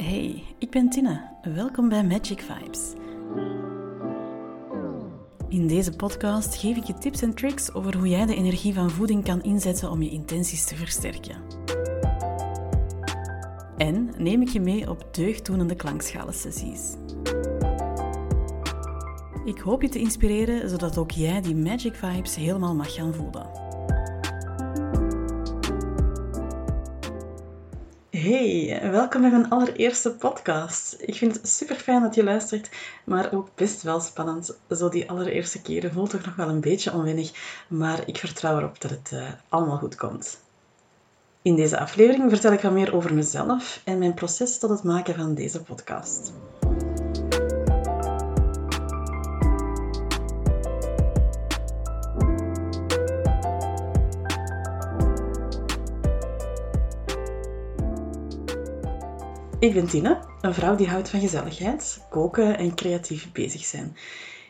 [0.00, 1.38] Hey, ik ben Tina.
[1.42, 2.92] Welkom bij Magic Vibes.
[5.48, 8.90] In deze podcast geef ik je tips en tricks over hoe jij de energie van
[8.90, 11.36] voeding kan inzetten om je intenties te versterken.
[13.76, 16.94] En neem ik je mee op deugddoenende klankschalen-sessies.
[19.44, 23.69] Ik hoop je te inspireren zodat ook jij die Magic Vibes helemaal mag gaan voelen.
[28.22, 30.96] Hey, welkom bij mijn allereerste podcast.
[31.00, 32.70] Ik vind het super fijn dat je luistert,
[33.04, 34.56] maar ook best wel spannend.
[34.70, 37.32] Zo die allereerste keren voelt toch nog wel een beetje onwennig,
[37.68, 40.40] maar ik vertrouw erop dat het uh, allemaal goed komt.
[41.42, 45.14] In deze aflevering vertel ik wat meer over mezelf en mijn proces tot het maken
[45.14, 46.32] van deze podcast.
[59.60, 63.96] Ik ben Tine, een vrouw die houdt van gezelligheid, koken en creatief bezig zijn.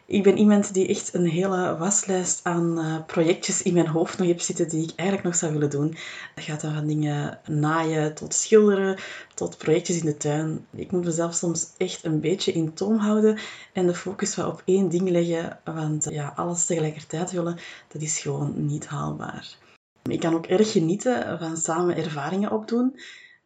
[0.06, 4.26] Ik ben iemand die echt een hele waslijst aan uh, projectjes in mijn hoofd nog
[4.26, 5.96] heb zitten die ik eigenlijk nog zou willen doen.
[6.34, 8.98] Dat gaat dan van dingen naaien tot schilderen,
[9.34, 10.66] tot projectjes in de tuin.
[10.70, 13.38] Ik moet mezelf soms echt een beetje in toom houden
[13.72, 18.20] en de focus wel op één ding leggen, want ja, alles tegelijkertijd willen, dat is
[18.20, 19.56] gewoon niet haalbaar.
[20.02, 22.96] Ik kan ook erg genieten van samen ervaringen opdoen.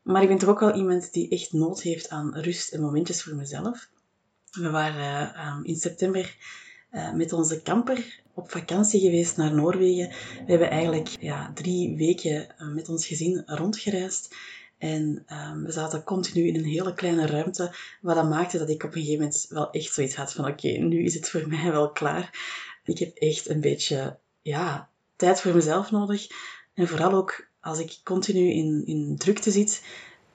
[0.05, 3.23] Maar ik ben toch ook wel iemand die echt nood heeft aan rust en momentjes
[3.23, 3.89] voor mezelf.
[4.51, 6.37] We waren uh, in september
[6.91, 10.09] uh, met onze camper op vakantie geweest naar Noorwegen.
[10.09, 14.35] We hebben eigenlijk ja, drie weken uh, met ons gezin rondgereisd.
[14.79, 15.25] En
[15.65, 19.01] we zaten continu in een hele kleine ruimte, wat dat maakte dat ik op een
[19.01, 22.31] gegeven moment wel echt zoiets had van oké, nu is het voor mij wel klaar.
[22.85, 26.27] Ik heb echt een beetje ja, tijd voor mezelf nodig.
[26.75, 29.83] En vooral ook als ik continu in, in drukte zit,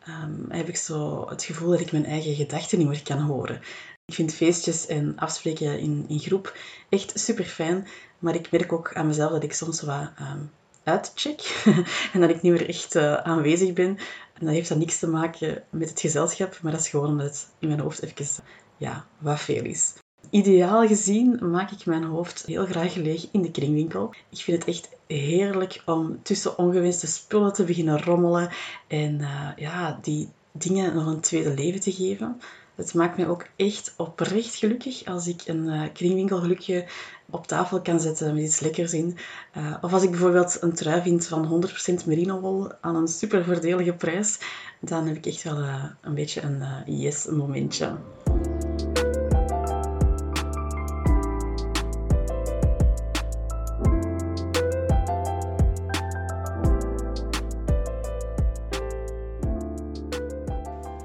[0.08, 3.61] um, heb ik zo het gevoel dat ik mijn eigen gedachten niet meer kan horen.
[4.05, 6.57] Ik vind feestjes en afspreken in, in groep
[6.90, 7.88] echt super fijn,
[8.19, 10.51] maar ik merk ook aan mezelf dat ik soms wat um,
[10.84, 11.63] uitcheck
[12.13, 13.97] en dat ik niet meer echt uh, aanwezig ben.
[14.34, 17.25] En dat heeft dan niks te maken met het gezelschap, maar dat is gewoon omdat
[17.25, 18.44] het in mijn hoofd even
[18.78, 19.94] ja, wat veel is.
[20.29, 24.13] Ideaal gezien maak ik mijn hoofd heel graag leeg in de kringwinkel.
[24.29, 28.50] Ik vind het echt heerlijk om tussen ongewenste spullen te beginnen rommelen
[28.88, 32.41] en uh, ja, die dingen nog een tweede leven te geven.
[32.75, 36.85] Het maakt mij ook echt oprecht gelukkig als ik een uh, kringwinkelgelukje
[37.29, 39.17] op tafel kan zetten met iets lekkers in.
[39.57, 41.66] Uh, of als ik bijvoorbeeld een trui vind van
[42.01, 44.40] 100% merino wol aan een super voordelige prijs,
[44.79, 45.57] dan heb ik echt wel
[46.01, 47.28] een beetje een yes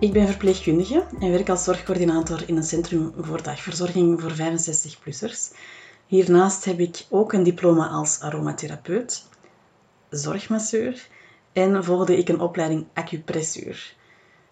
[0.05, 5.57] Ik ben verpleegkundige en werk als zorgcoördinator in een centrum voor dagverzorging voor 65-plussers.
[6.07, 9.25] Hiernaast heb ik ook een diploma als aromatherapeut,
[10.11, 11.09] zorgmasseur
[11.53, 13.95] en volgde ik een opleiding acupressuur.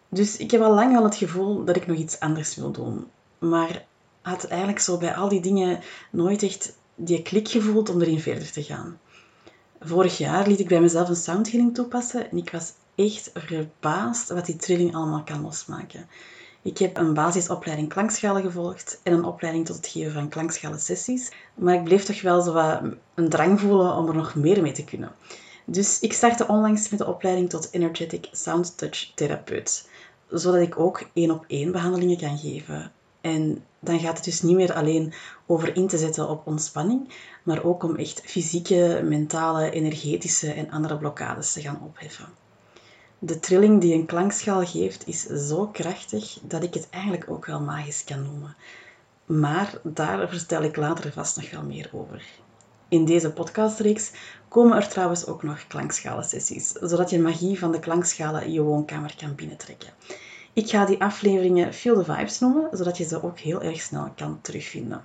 [0.09, 3.07] Dus ik heb al lang al het gevoel dat ik nog iets anders wil doen.
[3.39, 3.84] Maar
[4.23, 5.81] had eigenlijk zo bij al die dingen
[6.11, 9.01] nooit echt die klik gevoeld om erin verder te gaan.
[9.84, 14.47] Vorig jaar liet ik bij mezelf een soundhealing toepassen en ik was echt verbaasd wat
[14.47, 16.06] die trilling allemaal kan losmaken.
[16.62, 21.32] Ik heb een basisopleiding klankschalen gevolgd en een opleiding tot het geven van klankschalen sessies,
[21.54, 22.56] maar ik bleef toch wel zo
[23.15, 25.12] een drang voelen om er nog meer mee te kunnen.
[25.65, 29.88] Dus ik startte onlangs met de opleiding tot Energetic Sound Touch Therapeut,
[30.31, 32.92] zodat ik ook één op één behandelingen kan geven.
[33.22, 35.12] En dan gaat het dus niet meer alleen
[35.47, 37.09] over in te zetten op ontspanning,
[37.43, 42.27] maar ook om echt fysieke, mentale, energetische en andere blokkades te gaan opheffen.
[43.19, 47.60] De trilling die een klankschaal geeft is zo krachtig dat ik het eigenlijk ook wel
[47.60, 48.56] magisch kan noemen.
[49.27, 52.25] Maar daar vertel ik later vast nog wel meer over.
[52.89, 54.10] In deze podcastreeks
[54.49, 59.34] komen er trouwens ook nog klankschalen-sessies, zodat je magie van de klankschalen je woonkamer kan
[59.34, 59.92] binnentrekken.
[60.54, 64.13] Ik ga die afleveringen Feel the Vibes noemen, zodat je ze ook heel erg snel
[64.16, 65.03] kan terugvinden.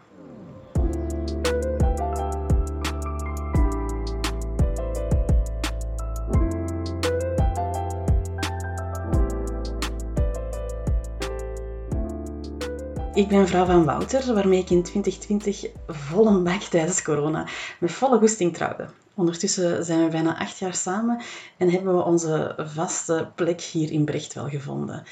[13.13, 17.47] Ik ben vrouw van Wouter, waarmee ik in 2020 volle bak tijdens corona
[17.79, 18.87] met volle goesting trouwde.
[19.13, 21.21] Ondertussen zijn we bijna acht jaar samen
[21.57, 25.03] en hebben we onze vaste plek hier in Brecht wel gevonden.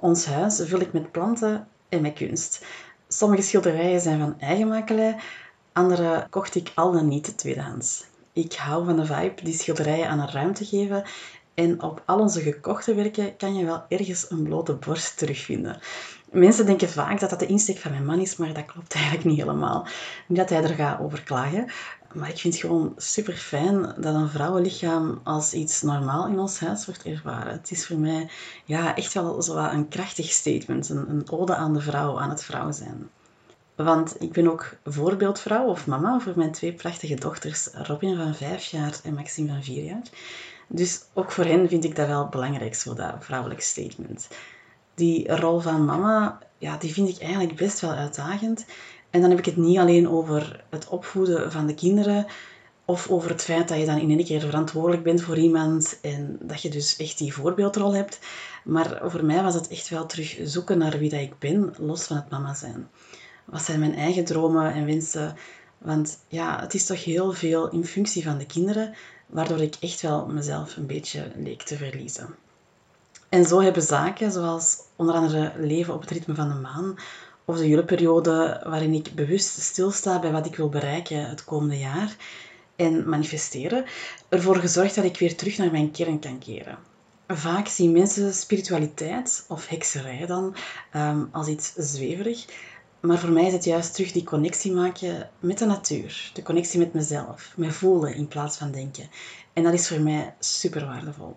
[0.00, 2.64] Ons huis vul ik met planten en met kunst.
[3.08, 5.16] Sommige schilderijen zijn van eigen makelij,
[5.72, 8.04] andere kocht ik al dan niet tweedehands.
[8.32, 11.04] Ik hou van de vibe die schilderijen aan een ruimte geven
[11.54, 15.80] En op al onze gekochte werken kan je wel ergens een blote borst terugvinden.
[16.30, 19.24] Mensen denken vaak dat dat de insteek van mijn man is, maar dat klopt eigenlijk
[19.24, 19.86] niet helemaal.
[20.26, 21.70] Niet dat hij er gaat over klagen,
[22.12, 26.60] maar ik vind het gewoon super fijn dat een vrouwenlichaam als iets normaal in ons
[26.60, 27.52] huis wordt ervaren.
[27.52, 28.30] Het is voor mij
[28.64, 32.44] ja, echt wel zo een krachtig statement, een, een ode aan de vrouw, aan het
[32.44, 33.08] vrouw zijn.
[33.74, 38.64] Want ik ben ook voorbeeldvrouw of mama voor mijn twee prachtige dochters, Robin van vijf
[38.64, 40.02] jaar en Maxime van vier jaar.
[40.68, 44.28] Dus ook voor hen vind ik dat wel belangrijk, zo dat vrouwelijk statement.
[44.98, 48.66] Die rol van mama, ja, die vind ik eigenlijk best wel uitdagend.
[49.10, 52.26] En dan heb ik het niet alleen over het opvoeden van de kinderen,
[52.84, 56.38] of over het feit dat je dan in één keer verantwoordelijk bent voor iemand en
[56.42, 58.18] dat je dus echt die voorbeeldrol hebt.
[58.64, 62.04] Maar voor mij was het echt wel terug zoeken naar wie dat ik ben, los
[62.04, 62.88] van het mama zijn.
[63.44, 65.36] Wat zijn mijn eigen dromen en wensen?
[65.78, 68.94] Want ja, het is toch heel veel in functie van de kinderen,
[69.26, 72.34] waardoor ik echt wel mezelf een beetje leek te verliezen.
[73.28, 76.96] En zo hebben zaken zoals onder andere leven op het ritme van de maan
[77.44, 82.16] of de juleperiode waarin ik bewust stilsta bij wat ik wil bereiken het komende jaar
[82.76, 83.84] en manifesteren,
[84.28, 86.78] ervoor gezorgd dat ik weer terug naar mijn kern kan keren.
[87.26, 90.56] Vaak zien mensen spiritualiteit of hekserij dan
[90.96, 92.44] um, als iets zweverig,
[93.00, 96.78] maar voor mij is het juist terug die connectie maken met de natuur, de connectie
[96.78, 99.08] met mezelf, met voelen in plaats van denken.
[99.52, 101.36] En dat is voor mij super waardevol.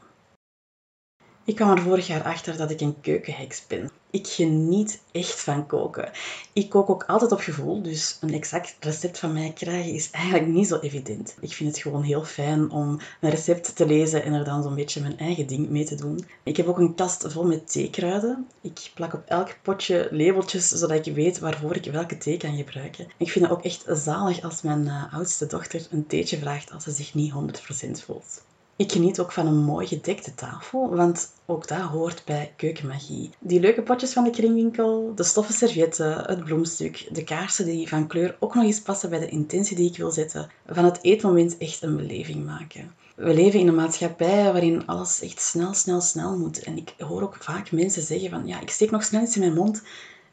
[1.52, 3.92] Ik kwam er vorig jaar achter dat ik een keukenheks ben.
[4.10, 6.12] Ik geniet echt van koken.
[6.54, 10.48] Ik kook ook altijd op gevoel, dus een exact recept van mij krijgen is eigenlijk
[10.48, 11.36] niet zo evident.
[11.40, 14.76] Ik vind het gewoon heel fijn om een recept te lezen en er dan zo'n
[14.76, 16.26] beetje mijn eigen ding mee te doen.
[16.44, 18.48] Ik heb ook een kast vol met theekruiden.
[18.62, 23.08] Ik plak op elk potje labeltjes, zodat ik weet waarvoor ik welke thee kan gebruiken.
[23.18, 26.84] Ik vind het ook echt zalig als mijn uh, oudste dochter een theetje vraagt als
[26.84, 28.42] ze zich niet 100% voelt.
[28.82, 33.30] Ik geniet ook van een mooi gedekte tafel, want ook dat hoort bij keukenmagie.
[33.40, 38.08] Die leuke potjes van de kringwinkel, de stoffen servietten, het bloemstuk, de kaarsen die van
[38.08, 40.50] kleur ook nog eens passen bij de intentie die ik wil zetten.
[40.68, 42.96] Van het eetmoment echt een beleving maken.
[43.16, 46.64] We leven in een maatschappij waarin alles echt snel, snel, snel moet.
[46.64, 49.42] En ik hoor ook vaak mensen zeggen van, ja, ik steek nog snel iets in
[49.42, 49.84] mijn mond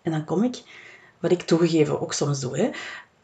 [0.03, 0.63] en dan kom ik.
[1.21, 2.71] Wat ik toegegeven ook soms doe, hè.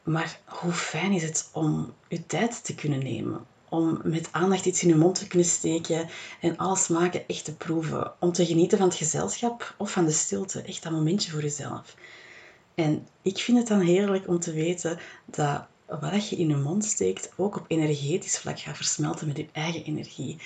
[0.02, 4.82] Maar hoe fijn is het om je tijd te kunnen nemen, om met aandacht iets
[4.82, 6.08] in je mond te kunnen steken
[6.40, 8.12] en alle smaken echt te proeven.
[8.20, 10.62] Om te genieten van het gezelschap of van de stilte.
[10.62, 11.96] Echt dat momentje voor jezelf.
[12.74, 16.84] En ik vind het dan heerlijk om te weten dat wat je in je mond
[16.84, 20.38] steekt ook op energetisch vlak gaat versmelten met je eigen energie.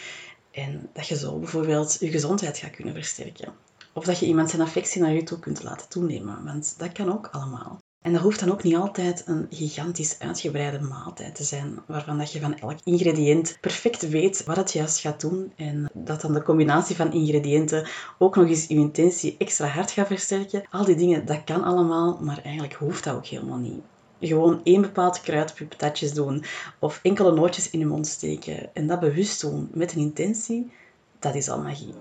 [0.50, 3.52] En dat je zo bijvoorbeeld je gezondheid gaat kunnen versterken.
[3.92, 7.12] Of dat je iemand zijn affectie naar je toe kunt laten toenemen, want dat kan
[7.12, 7.78] ook allemaal.
[8.02, 12.32] En dat hoeft dan ook niet altijd een gigantisch uitgebreide maaltijd te zijn, waarvan dat
[12.32, 16.42] je van elk ingrediënt perfect weet wat het juist gaat doen en dat dan de
[16.42, 20.64] combinatie van ingrediënten ook nog eens je intentie extra hard gaat versterken.
[20.70, 23.80] Al die dingen, dat kan allemaal, maar eigenlijk hoeft dat ook helemaal niet.
[24.20, 26.44] Gewoon één bepaald kruid op je patatjes doen
[26.78, 30.70] of enkele nootjes in je mond steken en dat bewust doen met een intentie,
[31.18, 31.94] dat is al magie.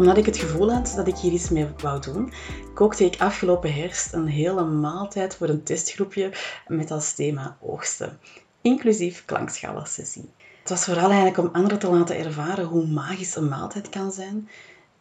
[0.00, 2.32] Omdat ik het gevoel had dat ik hier iets mee wou doen,
[2.74, 6.32] kookte ik afgelopen herfst een hele maaltijd voor een testgroepje
[6.66, 8.18] met als thema oogsten,
[8.60, 10.30] inclusief klankschalersessie.
[10.60, 14.48] Het was vooral eigenlijk om anderen te laten ervaren hoe magisch een maaltijd kan zijn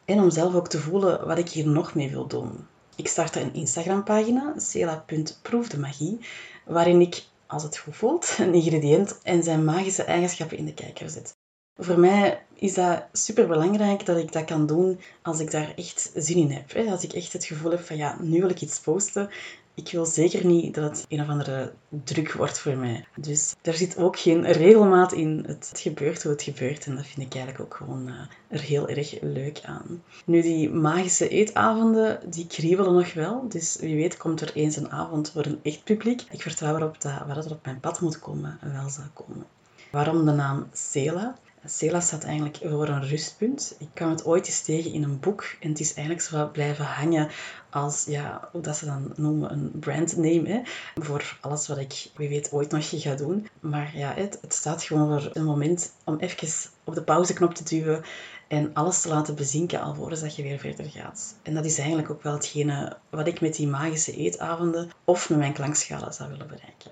[0.06, 2.68] en om zelf ook te voelen wat ik hier nog mee wil doen.
[2.96, 6.20] Ik startte een Instagram-pagina, cela.proefdemagie,
[6.65, 11.10] waarin ik, als het goed voelt, een ingrediënt en zijn magische eigenschappen in de kijker
[11.10, 11.38] zet.
[11.81, 16.12] Voor mij is dat super belangrijk dat ik dat kan doen als ik daar echt
[16.15, 16.88] zin in heb.
[16.89, 19.29] Als ik echt het gevoel heb van ja, nu wil ik iets posten.
[19.74, 23.05] Ik wil zeker niet dat het een of andere druk wordt voor mij.
[23.15, 25.43] Dus daar zit ook geen regelmaat in.
[25.48, 28.13] Het, gebeurt hoe het gebeurt en dat vind ik eigenlijk ook gewoon uh,
[28.48, 30.03] er heel erg leuk aan.
[30.25, 33.50] Nu, die magische eetavonden, die kriebelen nog wel.
[33.50, 36.21] Dus wie weet komt er eens een avond voor een echt publiek.
[36.31, 39.45] Ik vertrouw erop dat wat er op mijn pad moet komen, wel zal komen.
[39.91, 41.36] Waarom de naam Cela?
[41.66, 43.75] Cela staat eigenlijk voor een rustpunt.
[43.80, 46.86] Ik kwam het ooit eens tegen in een boek en het is eigenlijk zo blijven
[46.86, 47.30] hangen
[47.70, 50.62] als, ja, hoe dat ze dan noemen, een brandname.
[50.96, 53.48] Voor alles wat ik, wie weet, ooit nog ga doen.
[53.60, 57.63] Maar ja, het, het staat gewoon voor een moment om even op de pauzeknop te
[57.63, 58.04] duwen
[58.48, 61.36] en alles te laten bezinken alvorens dat je weer verder gaat.
[61.44, 65.38] En dat is eigenlijk ook wel hetgene wat ik met die magische eetavonden of met
[65.38, 66.92] mijn klankschalen zou willen bereiken.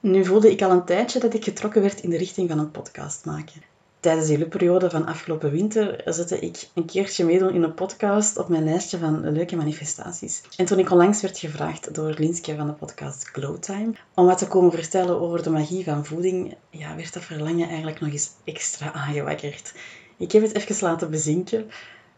[0.00, 2.70] Nu voelde ik al een tijdje dat ik getrokken werd in de richting van een
[2.70, 3.74] podcast maken
[4.06, 8.48] Tijdens die periode van afgelopen winter zette ik een keertje meedoen in een podcast op
[8.48, 10.42] mijn lijstje van leuke manifestaties.
[10.56, 14.46] En toen ik onlangs werd gevraagd door Linske van de podcast Glowtime om wat te
[14.46, 18.92] komen vertellen over de magie van voeding, ja, werd dat verlangen eigenlijk nog eens extra
[18.92, 19.74] aangewakkerd.
[20.16, 21.70] Ik heb het even laten bezinken,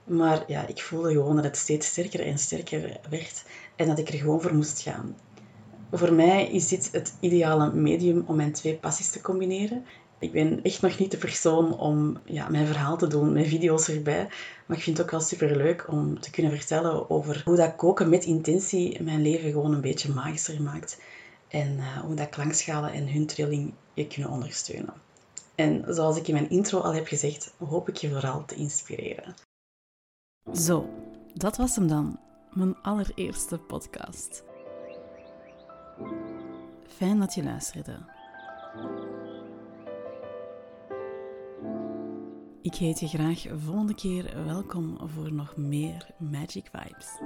[0.04, 3.44] maar ja, ik voelde gewoon dat het steeds sterker en sterker werd
[3.76, 5.16] en dat ik er gewoon voor moest gaan.
[5.92, 9.84] Voor mij is dit het ideale medium om mijn twee passies te combineren.
[10.18, 13.88] Ik ben echt nog niet de persoon om ja, mijn verhaal te doen, mijn video's
[13.88, 14.28] erbij.
[14.66, 17.76] Maar ik vind het ook wel super leuk om te kunnen vertellen over hoe dat
[17.76, 21.00] koken met intentie mijn leven gewoon een beetje magischer maakt.
[21.48, 24.94] En uh, hoe dat klankschalen en hun trilling je kunnen ondersteunen.
[25.54, 29.34] En zoals ik in mijn intro al heb gezegd, hoop ik je vooral te inspireren.
[30.52, 30.88] Zo,
[31.34, 32.20] dat was hem dan.
[32.52, 34.44] Mijn allereerste podcast.
[36.86, 38.17] Fijn dat je luisterde.
[42.62, 47.20] Ik heet je graag volgende keer welkom voor nog meer Magic Vibes.